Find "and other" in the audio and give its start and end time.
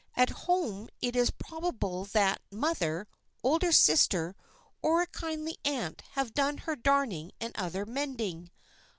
7.39-7.85